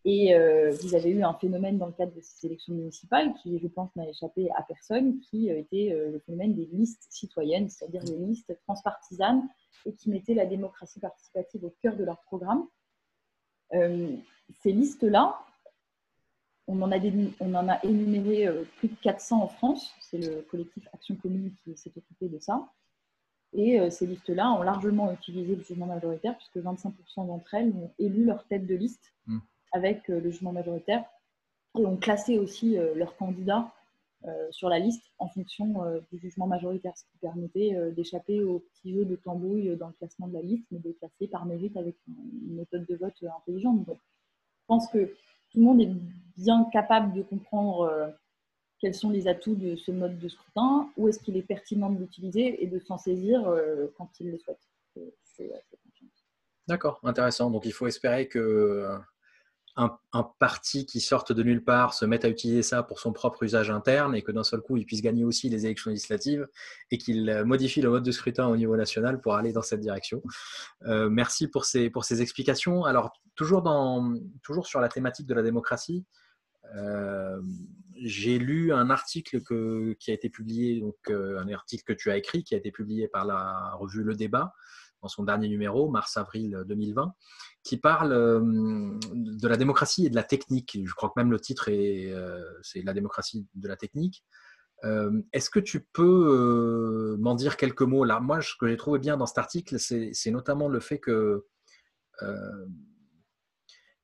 [0.06, 3.60] et euh, vous avez eu un phénomène dans le cadre de ces élections municipales qui,
[3.60, 8.04] je pense, n'a échappé à personne, qui était euh, le phénomène des listes citoyennes, c'est-à-dire
[8.04, 9.48] les listes transpartisanes
[9.86, 12.68] et qui mettaient la démocratie participative au cœur de leur programme.
[13.72, 15.40] ces listes-là,
[16.68, 19.94] on en a énuméré plus de 400 en France.
[20.00, 22.66] C'est le collectif Action Commune qui s'est occupé de ça.
[23.54, 27.92] Et euh, ces listes-là ont largement utilisé le jugement majoritaire, puisque 25% d'entre elles ont
[28.00, 29.40] élu leur tête de liste hmm.
[29.72, 31.04] avec euh, le jugement majoritaire
[31.78, 33.72] et ont classé aussi euh, leurs candidats
[34.50, 39.06] sur la liste en fonction du jugement majoritaire, ce qui permettait d'échapper au petit jeu
[39.06, 42.56] de tambouille dans le classement de la liste, mais de classer par mérite avec une
[42.56, 43.86] méthode de vote intelligente.
[43.86, 45.06] Donc, je pense que
[45.52, 45.92] tout le monde est
[46.36, 48.12] bien capable de comprendre
[48.80, 52.00] quels sont les atouts de ce mode de scrutin, où est-ce qu'il est pertinent de
[52.00, 53.42] l'utiliser et de s'en saisir
[53.98, 54.60] quand il le souhaite.
[56.68, 57.50] D'accord, intéressant.
[57.50, 59.00] Donc il faut espérer que
[59.78, 63.44] un, parti qui sorte de nulle part se mette à utiliser ça pour son propre
[63.44, 66.48] usage interne et que d'un seul coup, il puisse gagner aussi les élections législatives
[66.90, 69.80] et qu'il euh, modifie le mode de scrutin au niveau national pour aller dans cette
[69.80, 70.24] direction.
[70.88, 72.86] Euh, merci pour ces, pour ces explications.
[72.86, 76.06] Alors, toujours, dans, toujours sur la thématique de la démocratie,
[76.76, 77.40] euh,
[78.02, 82.18] j'ai lu un article que, qui a été publié, donc un article que tu as
[82.18, 84.54] écrit, qui a été publié par la revue Le Débat,
[85.02, 87.14] dans son dernier numéro, mars-avril 2020,
[87.64, 88.40] qui parle euh,
[89.14, 90.80] de la démocratie et de la technique.
[90.84, 94.24] Je crois que même le titre est euh, c'est la démocratie de la technique.
[94.84, 98.20] Euh, est-ce que tu peux m'en dire quelques mots là?
[98.20, 101.46] Moi, ce que j'ai trouvé bien dans cet article, c'est notamment le fait que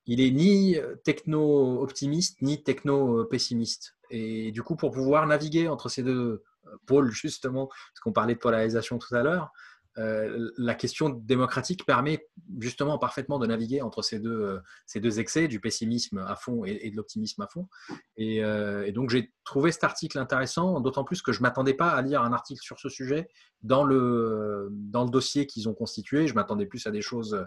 [0.06, 3.96] il est ni techno-optimiste ni techno-pessimiste.
[4.10, 6.44] Et du coup, pour pouvoir naviguer entre ces deux
[6.86, 9.52] pôles, justement, parce qu'on parlait de polarisation tout à l'heure,
[9.98, 12.28] euh, la question démocratique permet
[12.60, 16.66] justement parfaitement de naviguer entre ces deux, euh, ces deux excès, du pessimisme à fond
[16.66, 17.68] et, de l'optimisme à fond.
[18.20, 21.92] Euh, et, donc j'ai trouvé cet article intéressant, d'autant plus que je ne m'attendais pas
[21.92, 23.28] à lire un article sur ce sujet
[23.62, 26.28] dans le, dans le dossier qu'ils ont constitué.
[26.28, 27.46] Je m'attendais plus à des choses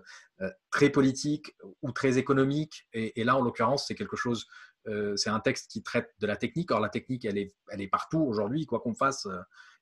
[0.70, 2.86] très politiques ou très économiques.
[2.92, 4.46] Et, là, en l'occurrence, c'est quelque chose
[5.16, 6.70] c'est un texte qui traite de la technique.
[6.70, 9.26] Or, la technique, elle est, elle est partout aujourd'hui, quoi qu'on fasse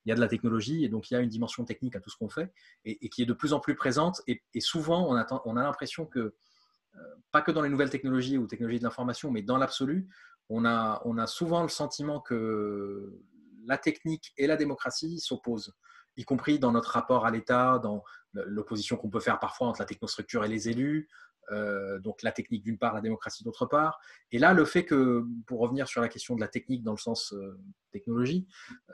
[0.05, 2.01] il y a de la technologie et donc il y a une dimension technique à
[2.01, 2.53] tout ce qu'on fait
[2.85, 4.23] et, qui est de plus en plus présente.
[4.27, 7.01] Et, souvent, on, a l'impression que, euh,
[7.33, 10.09] pas que dans les nouvelles technologies ou technologies de l'information, mais dans l'absolu,
[10.51, 13.19] on a souvent le sentiment que
[13.67, 15.75] la technique et la démocratie s'opposent,
[16.17, 19.87] y compris dans notre rapport à l'État, dans l'opposition qu'on peut faire parfois entre la
[19.87, 21.09] technostructure et les élus,
[21.51, 24.01] euh, donc la technique d'une part, la démocratie d'autre part.
[24.31, 26.99] Et là, le fait que, pour revenir sur la question de la technique dans le
[26.99, 27.59] sens euh,
[27.93, 28.47] technologie,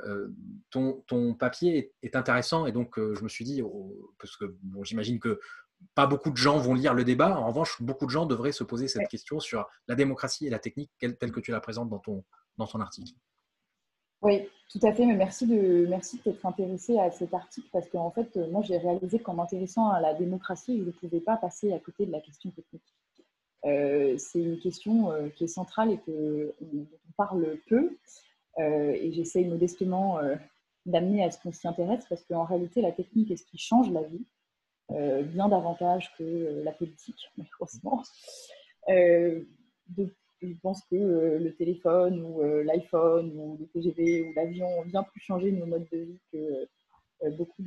[0.06, 0.28] euh,
[0.70, 4.84] ton, ton, papier est, intéressant et donc je me suis dit, oh, parce que bon,
[4.84, 5.40] j'imagine que
[5.94, 8.64] pas beaucoup de gens vont lire le débat, en revanche, beaucoup de gens devraient se
[8.64, 11.98] poser cette question sur la démocratie et la technique telle que tu la présentes dans
[11.98, 12.24] ton,
[12.58, 13.14] dans ton article.
[14.22, 15.04] Oui, tout à fait.
[15.04, 18.78] Mais merci de merci t'être intéressé à cet article parce qu'en fait, euh, moi, j'ai
[18.78, 22.20] réalisé qu'en m'intéressant à la démocratie, je ne pouvais pas passer à côté de la
[22.20, 22.94] question technique.
[23.66, 27.98] Euh, c'est une question euh, qui est centrale et que on, parle peu.
[28.58, 30.20] et j'essaye modestement
[30.86, 33.90] d'amener à ce qu'on s'y intéresse parce qu'en réalité, la technique est ce qui change
[33.90, 34.24] la vie,
[35.24, 38.02] bien davantage que la politique, malheureusement.
[40.42, 44.84] Je pense que euh, le téléphone ou euh, l'iPhone ou le TGV ou l'avion ont
[44.84, 46.68] bien plus changé nos modes de vie que
[47.22, 47.62] euh, beaucoup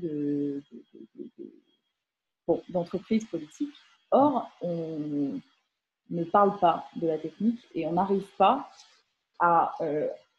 [2.69, 3.75] d'entreprises politiques.
[4.11, 5.39] Or, on
[6.09, 8.69] ne parle pas de la technique et on n'arrive pas
[9.39, 9.75] à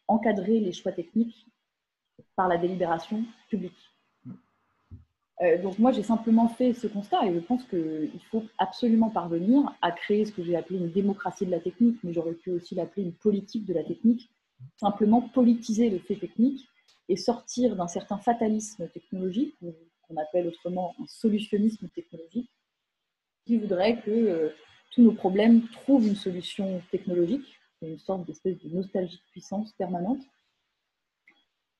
[0.07, 1.45] encadrer les choix techniques
[2.35, 3.84] par la délibération publique.
[5.41, 9.75] Euh, donc moi, j'ai simplement fait ce constat et je pense qu'il faut absolument parvenir
[9.81, 12.75] à créer ce que j'ai appelé une démocratie de la technique, mais j'aurais pu aussi
[12.75, 14.29] l'appeler une politique de la technique,
[14.77, 16.65] simplement politiser le fait technique
[17.09, 19.55] et sortir d'un certain fatalisme technologique,
[20.07, 22.49] qu'on appelle autrement un solutionnisme technologique,
[23.45, 24.49] qui voudrait que euh,
[24.91, 30.21] tous nos problèmes trouvent une solution technologique, une sorte d'espèce de nostalgie de puissance permanente.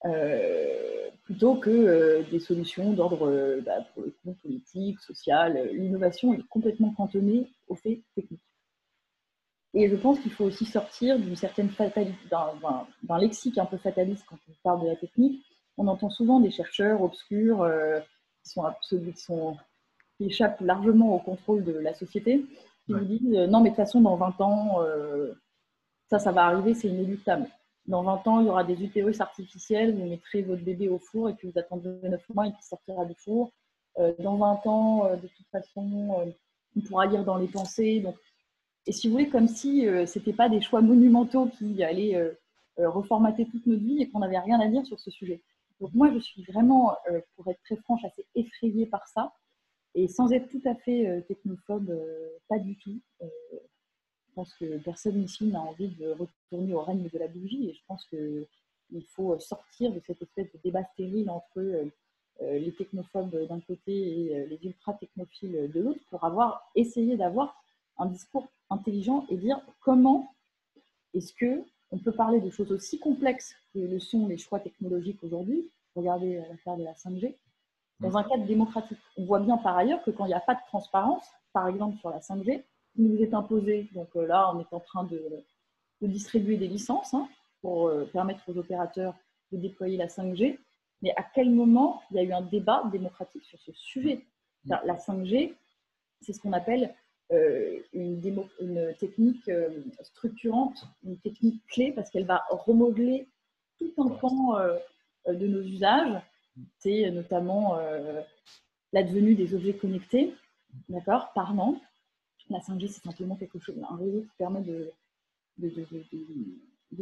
[0.05, 0.84] Euh,
[1.25, 5.57] plutôt que euh, des solutions d'ordre euh, bah, pour le coup, politique, social.
[5.57, 8.41] Euh, l'innovation est complètement cantonnée aux faits techniques.
[9.73, 14.23] Et je pense qu'il faut aussi sortir d'une certaine fatalité, d'un lexique un peu fataliste
[14.25, 15.43] quand on parle de la technique.
[15.77, 17.69] On entend souvent des chercheurs obscurs
[18.41, 19.57] qui, sont qui, sont,
[20.15, 22.45] qui échappent largement au contrôle de la société,
[22.85, 24.79] qui vous disent non, mais de toute façon, dans 20 ans,
[26.09, 27.49] ça, ça va arriver, c'est inéluctable.
[27.87, 31.29] Dans 20 ans, il y aura des utérus artificiels, vous mettrez votre bébé au four
[31.29, 33.51] et puis vous attendrez 9 mois et il sortira du four.
[33.99, 36.31] Euh, dans 20 ans, euh, de toute façon, euh,
[36.75, 37.99] on pourra lire dans les pensées.
[37.99, 38.15] Donc,
[38.87, 42.37] et si vous voulez, comme si ce n'était pas des choix monumentaux qui allaient
[42.77, 45.41] reformater toute notre vie et qu'on n'avait rien à dire sur ce sujet.
[45.79, 46.95] Donc moi, je suis vraiment,
[47.35, 49.33] pour être très franche, assez effrayée par ça.
[49.95, 51.99] Et sans être tout à fait technophobe,
[52.47, 52.99] pas du tout.
[54.35, 57.73] Je pense que personne ici n'a envie de retourner au règne de la bougie et
[57.73, 61.85] je pense qu'il faut sortir de cette espèce de débat stérile entre euh,
[62.41, 67.63] euh, les technophobes d'un côté et euh, les ultra-technophiles de l'autre pour avoir essayé d'avoir
[67.97, 70.35] un discours intelligent et dire comment
[71.13, 75.23] est-ce que on peut parler de choses aussi complexes que le sont les choix technologiques
[75.23, 75.71] aujourd'hui.
[75.95, 77.37] Regardez l'affaire de la 5G.
[78.01, 78.15] Dans mm.
[78.17, 80.65] un cadre démocratique, on voit bien par ailleurs que quand il n'y a pas de
[80.67, 82.65] transparence, par exemple sur la 5G,
[82.97, 83.89] nous est imposé.
[83.93, 85.21] Donc euh, là, on est en train de,
[86.01, 87.27] distribuer des licences hein,
[87.61, 89.15] pour euh, permettre aux opérateurs
[89.51, 90.57] de déployer la 5G.
[91.01, 94.21] Mais à quel moment il y a eu un débat démocratique sur ce sujet?
[94.65, 95.53] La 5G,
[96.21, 96.93] c'est ce qu'on appelle
[97.31, 98.21] euh, une,
[98.59, 99.49] une, technique
[100.01, 103.27] structurante, une technique clé, parce qu'elle va remodeler
[103.77, 104.57] tout un pan
[105.27, 106.19] de nos usages.
[106.79, 107.77] C'est notamment
[108.93, 110.33] l'advenue des objets connectés,
[110.89, 111.79] d'accord, parlant.
[112.49, 114.91] La 5G, c'est simplement quelque chose, un réseau qui permet de,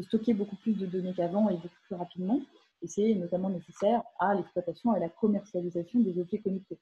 [0.01, 2.41] stocker beaucoup plus de données qu'avant et beaucoup plus rapidement.
[2.81, 6.79] Et c'est notamment nécessaire à l'exploitation et à la commercialisation des objets connectés.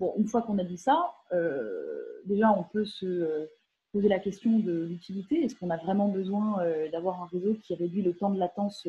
[0.00, 3.46] Bon, une fois qu'on a dit ça, euh, déjà on peut se euh,
[3.92, 5.42] poser la question de l'utilité.
[5.42, 8.86] Est-ce qu'on a vraiment besoin euh, d'avoir un réseau qui réduit le temps de latence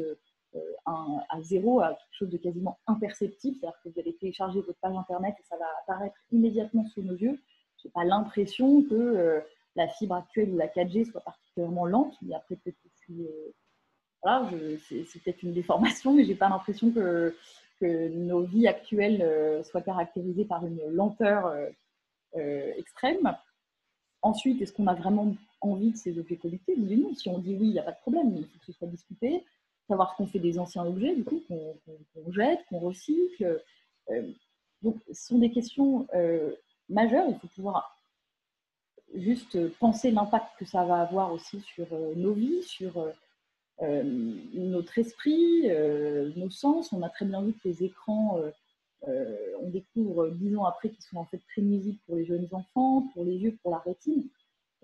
[0.85, 3.57] à zéro, à quelque chose de quasiment imperceptible?
[3.59, 7.15] C'est-à-dire que vous allez télécharger votre page internet et ça va apparaître immédiatement sous nos
[7.15, 7.39] yeux
[7.81, 9.39] je n'ai pas l'impression que euh,
[9.75, 13.21] la fibre actuelle ou la 4G soit particulièrement lente, mais après peut-être que je suis,
[13.23, 13.53] euh,
[14.21, 14.49] voilà,
[14.87, 17.35] c'est peut-être une déformation, mais j'ai pas l'impression que,
[17.81, 21.55] nos vies actuelles euh, soient caractérisées par une lenteur
[22.35, 23.33] extrême.
[24.21, 26.75] Ensuite, est-ce qu'on a vraiment envie de ces objets connectés?
[26.77, 27.15] Oui non.
[27.15, 28.87] Si on dit oui, il n'y a pas de problème, il faut que ce soit
[28.87, 29.45] discuté.
[29.87, 33.63] Savoir ce qu'on fait des anciens objets, du coup, qu'on jette, qu'on recycle.
[34.81, 36.05] donc, ce sont des questions
[36.89, 37.25] majeur.
[37.29, 37.99] Il faut pouvoir
[39.15, 43.11] juste penser l'impact que ça va avoir aussi sur euh, nos vies, sur euh,
[43.81, 44.03] euh,
[44.53, 45.67] notre esprit,
[46.35, 46.91] nos sens.
[46.91, 48.41] On a très bien vu que les écrans,
[49.07, 53.09] on découvre dix ans après qu'ils sont en fait très nuisibles pour les jeunes enfants,
[53.13, 54.27] pour les yeux, pour la rétine.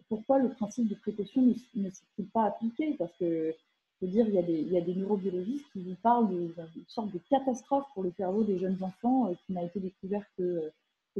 [0.07, 2.93] Pourquoi le principe de précaution ne, s'est-il pas appliqué?
[2.97, 3.53] Parce que,
[3.99, 6.29] je veux dire, il y, a des, il y a des neurobiologistes qui vous parlent
[6.29, 6.53] d'une
[6.87, 10.71] sorte de catastrophe pour le cerveau des jeunes enfants qui n'a été découvert que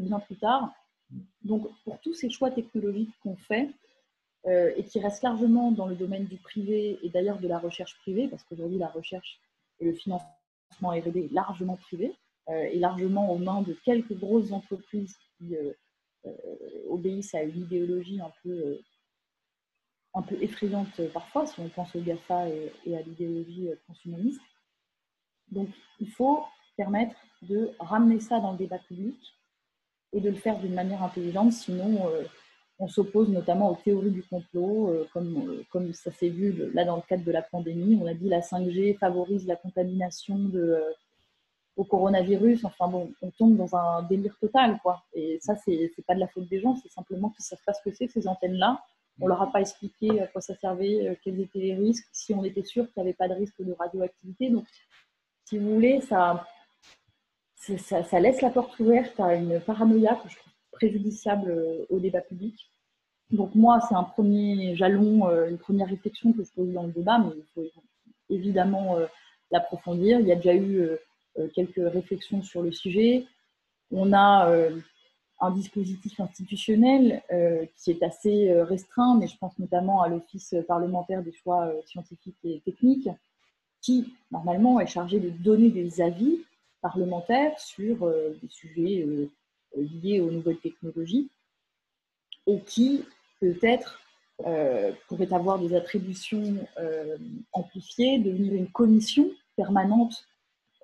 [0.02, 0.74] bien plus tard.
[1.44, 3.70] Donc, pour tous ces choix technologiques qu'on fait
[4.48, 7.98] euh, et qui restent largement dans le domaine du privé et d'ailleurs de la recherche
[8.00, 9.40] privée, parce qu'aujourd'hui, la recherche
[9.80, 10.30] et le financement
[10.82, 12.14] R&D est largement privé
[12.50, 15.74] euh, et largement aux mains de quelques grosses entreprises qui euh,
[16.90, 18.80] obéissent à une idéologie un peu,
[20.16, 24.42] un peu effrayante parfois, si on pense au GAFA et, et à l'idéologie transhumaniste.
[25.52, 26.44] Donc, il faut
[26.78, 29.35] permettre de ramener ça dans le débat public
[30.14, 32.24] et de le faire d'une manière intelligente, sinon euh,
[32.80, 36.86] on s'oppose notamment aux théories du complot, euh, comme, euh, comme ça s'est vu là
[36.86, 38.00] dans le cadre de la pandémie.
[38.02, 40.82] On a dit la 5G favorise la contamination de,
[41.76, 42.66] au coronavirus.
[42.66, 45.04] Enfin bon, on tombe dans un délire total, quoi.
[45.14, 47.82] Et ça, c'est pas de la faute des gens, c'est simplement qu'ils savent pas ce
[47.84, 48.82] que c'est, ces antennes-là.
[49.22, 52.44] On leur a pas expliqué à quoi ça servait, quels étaient les risques, si on
[52.44, 54.50] était sûr qu'il n'y avait pas de risque de radioactivité.
[54.50, 54.66] Donc,
[55.46, 56.46] si vous voulez, ça,
[57.78, 62.22] ça, laisse la porte ouverte à une paranoïa que je trouve préjudiciable euh, au débat
[62.22, 62.70] public.
[63.32, 66.92] Donc moi, c'est un premier jalon, euh, une première réflexion que je pose dans le
[66.92, 67.82] débat, mais il faut
[68.30, 69.08] évidemment euh,
[69.52, 70.20] l'approfondir.
[70.20, 70.90] Il y a déjà eu
[71.54, 73.26] quelques réflexions sur le sujet.
[73.92, 74.50] On a
[75.42, 77.22] un dispositif institutionnel
[77.76, 82.62] qui est assez restreint, mais je pense notamment à l'Office parlementaire des choix scientifiques et
[82.62, 83.10] techniques,
[83.82, 86.40] qui normalement est chargé de donner des avis
[86.86, 89.28] parlementaire sur euh, des sujets euh,
[89.76, 91.32] liés aux nouvelles technologies
[92.46, 93.04] et qui
[93.40, 94.00] peut-être
[94.46, 96.68] euh, pourrait avoir des attributions
[97.54, 100.28] amplifiées, devenir une commission permanente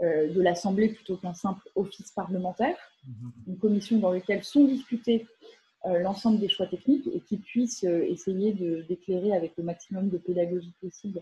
[0.01, 3.49] de l'Assemblée plutôt qu'un simple office parlementaire, mm-hmm.
[3.49, 5.27] une commission dans laquelle sont discutés
[5.85, 8.51] l'ensemble des choix techniques et qui puisse essayer
[8.89, 11.21] d'éclairer avec le maximum de pédagogie possible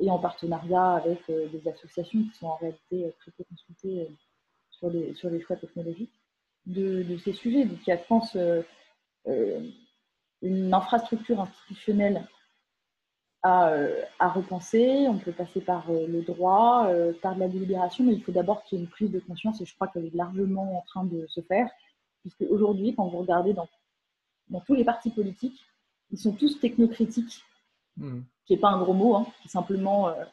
[0.00, 3.44] et en partenariat avec euh, des associations qui sont en réalité euh, très peu
[3.88, 4.04] euh,
[4.70, 6.12] sur les, sur les choix technologiques
[6.66, 7.64] de, ces sujets.
[7.64, 8.36] Donc il y a, je pense,
[10.42, 12.26] une infrastructure institutionnelle
[13.42, 13.74] à,
[14.18, 15.06] à, repenser.
[15.08, 16.88] On peut passer par le droit,
[17.22, 19.60] par de la délibération, mais il faut d'abord qu'il y ait une prise de conscience
[19.60, 21.68] et je crois qu'elle est largement en train de se faire.
[22.20, 23.68] Puisque aujourd'hui, quand vous regardez dans,
[24.48, 25.64] dans tous les partis politiques,
[26.10, 27.42] ils sont tous technocritiques.
[27.96, 30.24] Mmh qui n'est pas un gros mot, hein, qui simplement euh, euh,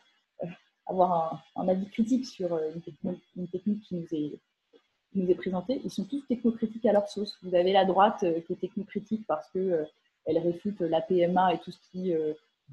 [0.87, 5.81] avoir un, avis critique sur euh, une, technique, qui nous est, présentée.
[5.83, 7.37] Ils sont tous technocritiques à leur sauce.
[7.43, 9.87] Vous avez la droite qui est technocritique parce qu'elle
[10.25, 12.13] elle réfute la PMA et tout ce qui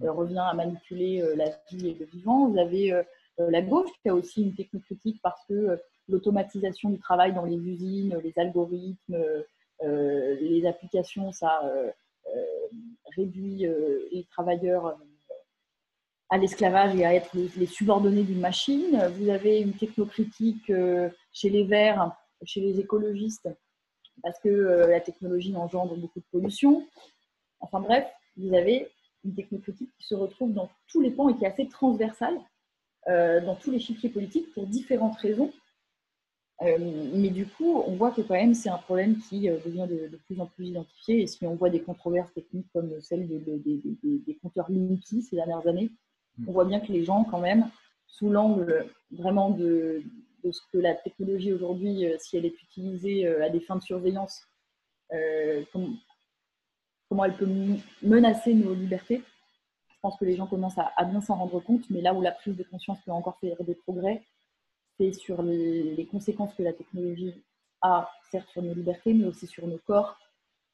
[0.00, 2.48] revient à manipuler la vie et le vivant.
[2.48, 3.02] Vous avez
[3.38, 8.18] la gauche qui a aussi une technocritique parce que l'automatisation du travail dans les usines,
[8.22, 9.16] les algorithmes,
[9.82, 11.62] les applications, ça
[13.16, 13.66] réduit
[14.12, 14.98] les travailleurs
[16.34, 19.00] à l'esclavage et à être les subordonnés d'une machine.
[19.16, 20.72] Vous avez une technocritique
[21.32, 22.10] chez les Verts,
[22.44, 23.48] chez les écologistes,
[24.20, 26.84] parce que la technologie engendre beaucoup de pollution.
[27.60, 28.04] Enfin bref,
[28.36, 28.88] vous avez
[29.24, 32.36] une technocritique qui se retrouve dans tous les pans et qui est assez transversale
[33.06, 35.52] dans tous les chiffres politiques pour différentes raisons.
[36.62, 36.78] Euh,
[37.14, 40.16] mais du coup, on voit que quand même c'est un problème qui euh, devient de,
[40.26, 41.22] plus en plus identifié.
[41.22, 45.90] Et si on voit des controverses techniques comme celle des compteurs Linky ces dernières années,
[46.46, 47.70] on voit bien que les gens, quand même,
[48.06, 50.02] sous l'angle vraiment de,
[50.44, 54.46] ce que la technologie aujourd'hui, euh, si elle est utilisée à des fins de surveillance,
[57.08, 57.48] comment elle peut
[58.02, 59.22] menacer nos libertés.
[59.88, 62.32] Je pense que les gens commencent à, bien s'en rendre compte, mais là où la
[62.32, 64.22] prise de conscience peut encore faire des progrès,
[64.98, 67.34] c'est sur les, conséquences que la technologie
[67.82, 70.18] a, certes sur nos libertés, mais aussi sur nos corps,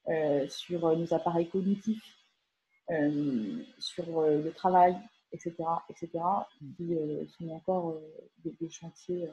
[0.09, 2.17] euh, sur nos appareils cognitifs,
[2.91, 4.97] euh, sur euh, le travail,
[5.33, 5.55] etc.,
[5.89, 6.11] etc.,
[6.77, 6.97] qui
[7.39, 8.01] sont encore
[8.45, 9.29] des, chantiers.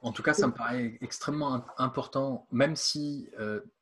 [0.00, 3.30] En tout cas, ça me paraît extrêmement important, même si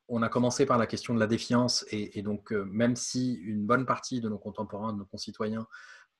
[0.07, 3.85] on a commencé par la question de la défiance, et, donc même si une bonne
[3.85, 5.67] partie de nos contemporains, de nos concitoyens,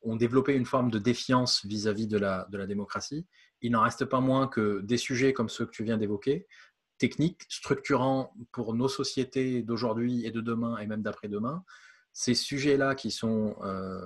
[0.04, 3.26] ont développé une forme de défiance vis-à-vis de, la, de la démocratie,
[3.62, 6.48] il n'en reste pas moins que des sujets comme ceux que tu viens d'évoquer,
[6.98, 11.64] techniques, structurants pour nos sociétés d'aujourd'hui et de demain et même d'après-demain,
[12.16, 14.00] ces sujets-là qui sont euh,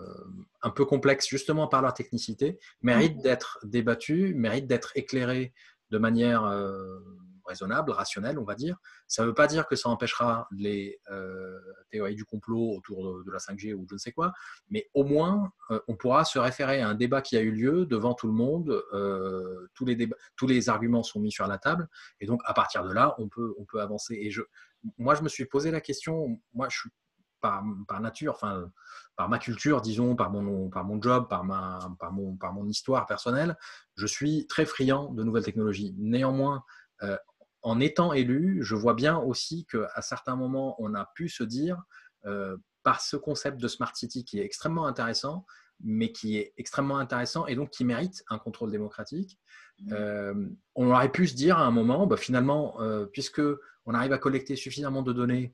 [0.63, 3.21] un peu complexes justement par leur technicité, méritent mmh.
[3.21, 5.53] d'être débattus, méritent d'être éclairés
[5.91, 6.97] de manière euh,
[7.45, 8.77] raisonnable, rationnel, on va dire.
[9.05, 11.59] Ça ne veut pas dire que ça empêchera les euh,
[11.91, 14.33] théories du complot autour de, la 5G ou je ne sais quoi,
[14.71, 15.51] mais au moins,
[15.87, 18.83] on pourra se référer à un débat qui a eu lieu devant tout le monde.
[19.75, 21.87] Tous, les débats, tous les arguments sont mis sur la table,
[22.19, 24.17] et donc à partir de là, on peut, on peut avancer.
[24.19, 24.41] Et je,
[24.97, 26.89] moi, je me suis posé la question, moi, je suis
[27.41, 28.71] par, par, nature, enfin,
[29.15, 32.67] par ma culture, disons, par mon, par mon job, par, ma, par, mon, par mon
[32.67, 33.57] histoire personnelle,
[33.95, 35.95] je suis très friand de nouvelles technologies.
[35.97, 36.63] Néanmoins,
[37.61, 41.81] en étant élu, je vois bien aussi qu'à certains moments, on a pu se dire,
[42.25, 45.45] euh, par ce concept de Smart City qui est extrêmement intéressant,
[45.81, 49.37] mais qui est extrêmement intéressant et donc qui mérite un contrôle démocratique,
[49.79, 49.93] mmh.
[49.93, 53.41] euh, on aurait pu se dire à un moment, bah, finalement, euh, puisque
[53.85, 55.53] on arrive à collecter suffisamment de données,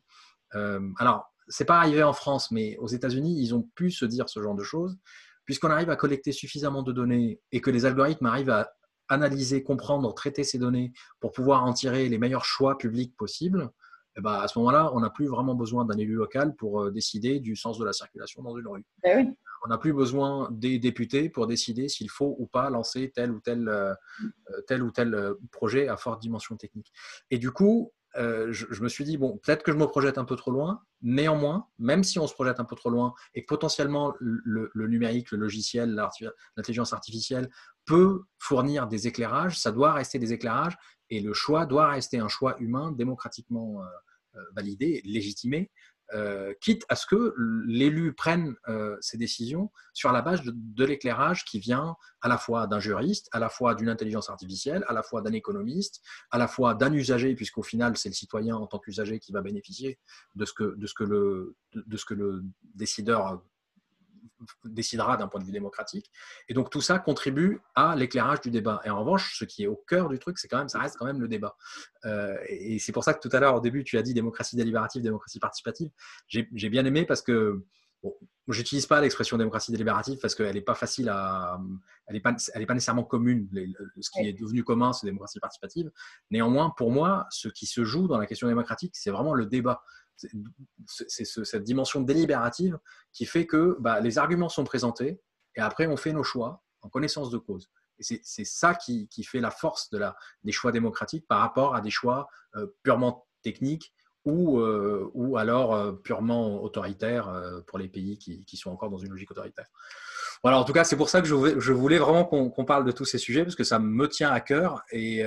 [0.98, 4.42] alors c'est pas arrivé en France, mais aux États-Unis, ils ont pu se dire ce
[4.42, 4.98] genre de choses,
[5.46, 8.72] puisqu'on arrive à collecter suffisamment de données et que les algorithmes arrivent à
[9.08, 13.70] analyser, comprendre, traiter ces données pour pouvoir en tirer les meilleurs choix publics possibles,
[14.16, 16.84] et eh ben, à ce moment-là, on n'a plus vraiment besoin d'un élu local pour
[16.84, 18.86] euh, décider du sens de la circulation dans une rue.
[19.04, 19.36] Ben
[19.66, 23.42] on n'a plus besoin des députés pour décider s'il faut ou pas lancer tel ou
[23.42, 26.94] tel, euh, euh, tel ou tel projet à forte dimension technique.
[27.30, 30.26] Et du coup, euh, je, me suis dit, bon, peut-être que je me projette un
[30.26, 30.82] peu trop loin.
[31.02, 35.38] Néanmoins, même si on se projette un peu trop loin et potentiellement le, numérique, le
[35.38, 35.94] logiciel,
[36.56, 37.50] l'intelligence artificielle
[37.86, 40.78] peut fournir des éclairages, ça doit rester des éclairages
[41.10, 43.86] et le choix doit rester un choix humain démocratiquement euh,
[44.36, 45.72] euh, validé, légitimé,
[46.14, 47.34] euh, quitte à ce que
[47.66, 52.68] l'élu prenne euh, ses décisions sur la base de, l'éclairage qui vient à la fois
[52.68, 56.48] d'un juriste, à la fois d'une intelligence artificielle, à la fois d'un économiste, à la
[56.48, 59.98] fois d'un usager, puisqu'au final, c'est le citoyen en tant qu'usager qui va bénéficier
[60.36, 62.44] de ce que, de ce que, le, de ce que le
[62.76, 63.42] décideur
[64.64, 66.12] décidera d'un point de vue démocratique.
[66.50, 68.82] Et donc tout ça contribue à l'éclairage du débat.
[68.86, 70.98] Et en revanche, ce qui est au cœur du truc, c'est quand même, ça reste
[70.98, 71.56] quand même le débat.
[72.06, 74.56] Euh, et c'est pour ça que tout à l'heure, au début, tu as dit démocratie
[74.56, 75.90] délibérative, démocratie participative.
[76.28, 77.66] J'ai bien aimé parce que
[78.04, 78.14] Bon,
[78.48, 81.60] j'utilise pas l'expression démocratie délibérative parce qu'elle n'est pas facile à,
[82.06, 83.50] elle n'est pas, elle est pas nécessairement commune.
[84.00, 85.92] Ce qui est devenu commun, c'est démocratie participative.
[86.30, 89.82] Néanmoins, pour moi, ce qui se joue dans la question démocratique, c'est vraiment le débat
[90.88, 92.78] c'est cette dimension délibérative
[93.12, 95.22] qui fait que bah, les arguments sont présentés
[95.56, 97.70] et après on fait nos choix en connaissance de cause.
[98.00, 99.90] Et c'est ça qui, fait la force
[100.44, 103.94] des choix démocratiques par rapport à des choix euh, purement techniques
[104.26, 109.12] ou, euh, ou alors euh, purement autoritaires pour les pays qui, sont encore dans une
[109.12, 109.68] logique autoritaire.
[110.44, 113.06] Voilà, en tout cas, c'est pour ça que je voulais, vraiment qu'on parle de tous
[113.06, 115.22] ces sujets, parce que ça me tient à cœur et,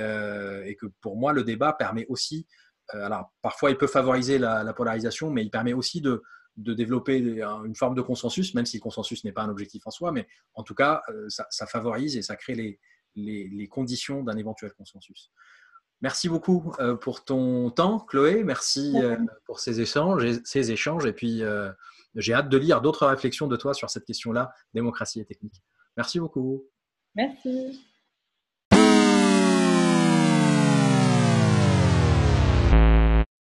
[0.79, 2.45] que pour moi, le débat permet aussi
[2.93, 6.23] alors, parfois, il peut favoriser la, polarisation, mais il permet aussi de,
[6.57, 10.11] développer une forme de consensus, même si le consensus n'est pas un objectif en soi,
[10.11, 12.79] mais en tout cas, euh, ça, favorise et ça crée
[13.15, 15.31] les, conditions d'un éventuel consensus.
[16.01, 18.43] Merci beaucoup euh, pour ton temps, Chloé.
[18.43, 18.95] Merci
[19.45, 21.05] pour ces échanges, ces échanges.
[21.05, 21.43] Et puis,
[22.15, 25.63] j'ai hâte de lire d'autres réflexions de toi sur cette question-là, démocratie et technique.
[25.97, 26.65] Merci beaucoup.
[27.15, 27.88] Merci.